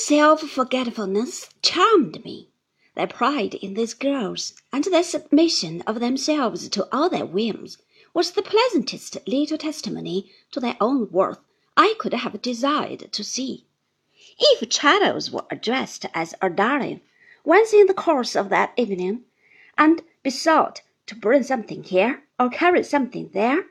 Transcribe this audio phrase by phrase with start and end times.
[0.00, 2.48] self forgetfulness charmed me.
[2.94, 7.78] Their pride in these girls, and their submission of themselves to all their whims,
[8.14, 11.40] was the pleasantest little testimony to their own worth
[11.76, 13.66] I could have desired to see.
[14.38, 17.00] If Traddles were addressed as a darling
[17.42, 19.24] once in the course of that evening,
[19.76, 23.66] and besought to bring something here, or carry something there,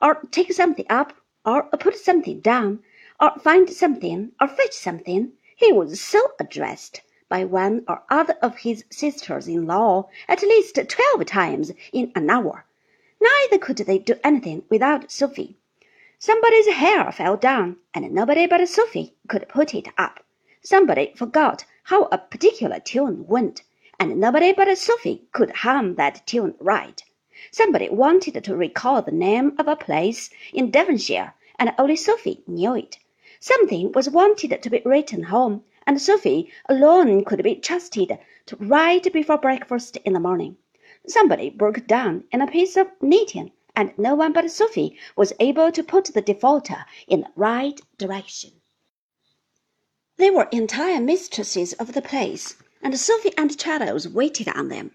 [0.00, 2.84] or take something up, or put something down,
[3.20, 8.58] or find something, or fetch something, he was so addressed by one or other of
[8.58, 12.66] his sisters-in-law at least twelve times in an hour.
[13.20, 15.56] Neither could they do anything without Sophy.
[16.18, 20.24] Somebody's hair fell down, and nobody but Sophy could put it up.
[20.62, 23.62] Somebody forgot how a particular tune went,
[23.98, 27.02] and nobody but Sophy could hum that tune right.
[27.50, 32.74] Somebody wanted to recall the name of a place in Devonshire, and only Sophy knew
[32.74, 32.98] it.
[33.44, 39.12] Something was wanted to be written home, and Sophy alone could be trusted to write
[39.12, 40.58] before breakfast in the morning.
[41.08, 45.72] Somebody broke down in a piece of knitting, and no one but Sophy was able
[45.72, 48.52] to put the defaulter in the right direction.
[50.18, 54.92] They were entire mistresses of the place, and Sophy and Charles waited on them.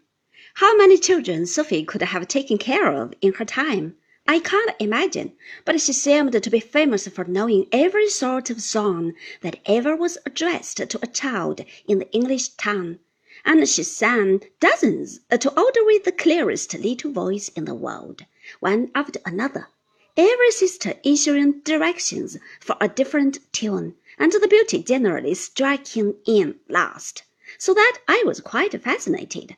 [0.54, 3.98] How many children Sophy could have taken care of in her time
[4.30, 9.14] I can't imagine, but she seemed to be famous for knowing every sort of song
[9.40, 13.00] that ever was addressed to a child in the English tongue,
[13.46, 18.26] and she sang dozens to order with the clearest little voice in the world,
[18.60, 19.70] one after another,
[20.18, 27.24] every sister issuing directions for a different tune, and the beauty generally striking in last,
[27.58, 29.56] so that I was quite fascinated.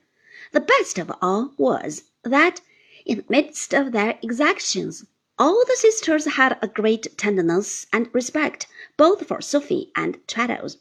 [0.52, 2.62] The best of all was that
[3.06, 5.06] in the midst of their exactions,
[5.38, 10.78] all the sisters had a great tenderness and respect both for Sophy and Traddles.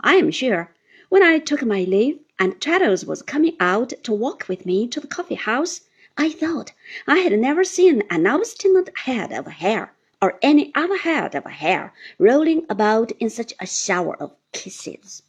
[0.00, 0.72] I am sure,
[1.08, 5.00] when I took my leave, and Traddles was coming out to walk with me to
[5.00, 5.80] the coffee house,
[6.16, 6.72] I thought
[7.06, 9.92] I had never seen an obstinate head of hair,
[10.22, 15.22] or any other head of hair, rolling about in such a shower of kisses.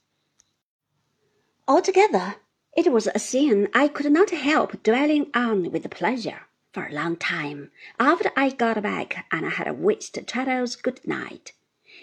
[1.67, 2.35] Altogether,
[2.77, 7.15] it was a scene I could not help dwelling on with pleasure for a long
[7.15, 11.53] time after I got back and had wished Traddles good night.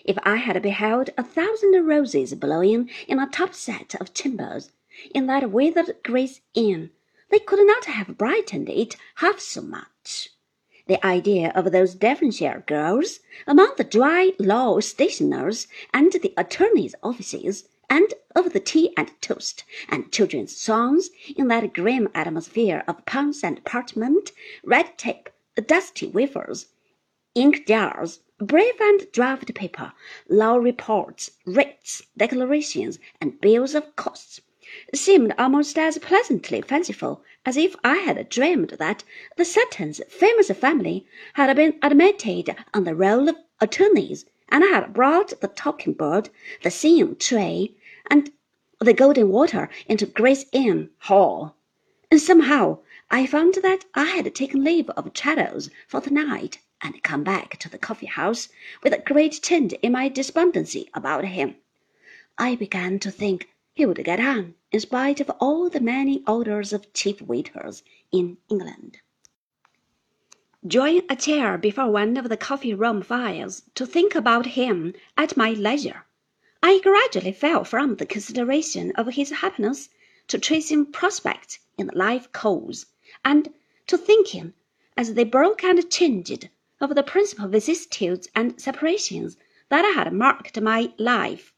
[0.04, 4.72] If I had beheld a thousand roses blowing in a top set of chambers
[5.14, 6.90] in that withered Gray's Inn,
[7.30, 10.30] they could not have brightened it half so much.
[10.88, 17.68] The idea of those Devonshire girls among the dry law stationers and the attorney's offices
[17.90, 23.44] and of the tea and toast and children's songs in that grim atmosphere of pounce
[23.44, 24.32] and parchment,
[24.64, 25.28] red tape,
[25.66, 26.68] dusty wafers,
[27.34, 29.92] ink jars, brief and draft paper,
[30.28, 34.40] law reports, writs, declarations, and bills of costs,
[34.94, 39.04] seemed almost as pleasantly fanciful as if I had dreamed that
[39.36, 44.92] the Sultan's famous family had been admitted on the roll of attorneys and I had
[44.92, 46.30] brought the talking bird,
[46.62, 47.76] the singing Tree,
[48.10, 48.30] and
[48.80, 51.56] the golden water into Gray's Inn Hall.
[52.10, 52.78] And somehow
[53.10, 57.58] I found that I had taken leave of Traddles for the night and come back
[57.58, 58.48] to the coffee house
[58.82, 61.56] with a great change in my despondency about him.
[62.36, 66.72] I began to think he would get on in spite of all the many orders
[66.72, 68.98] of chief waiters in England.
[70.66, 75.36] Drawing a chair before one of the coffee room fires to think about him at
[75.36, 76.06] my leisure,
[76.62, 79.90] I gradually fell from the consideration of his happiness
[80.28, 82.86] to tracing prospects in live coals,
[83.26, 83.52] and
[83.88, 84.54] to thinking,
[84.96, 86.48] as they broke and changed,
[86.80, 89.36] of the principal vicissitudes and separations
[89.68, 91.52] that had marked my life.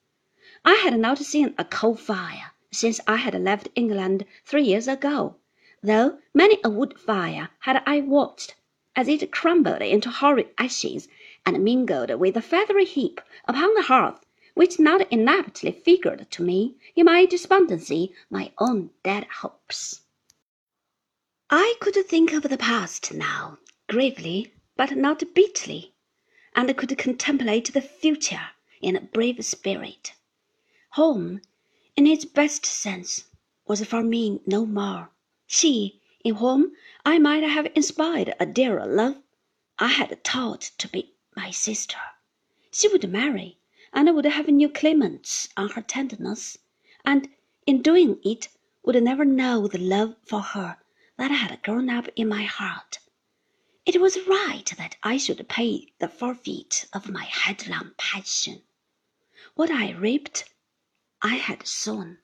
[0.65, 5.37] I had not seen a coal fire since I had left England three years ago,
[5.81, 8.57] though many a wood fire had I watched
[8.97, 11.07] as it crumbled into horrid ashes
[11.45, 14.25] and mingled with the feathery heap upon the hearth
[14.55, 20.01] which not inaptly figured to me in my despondency my own dead hopes.
[21.51, 25.93] I could think of the past now, gravely but not bitterly,
[26.55, 28.49] and could contemplate the future
[28.81, 30.15] in a brave spirit.
[30.93, 31.43] Home,
[31.97, 33.25] in its best sense,
[33.67, 35.11] was for me no more.
[35.47, 36.73] She, in whom
[37.05, 39.23] I might have inspired a dearer love,
[39.79, 42.01] I had taught to be my sister.
[42.73, 43.61] She would marry
[43.93, 46.59] and I would have new claimants on her tenderness,
[47.05, 47.29] and
[47.65, 48.49] in doing it
[48.83, 50.79] would never know the love for her
[51.17, 52.99] that had grown up in my heart.
[53.85, 58.63] It was right that I should pay the forfeit of my headlong passion.
[59.55, 60.53] What I reaped,
[61.23, 62.19] I had sown.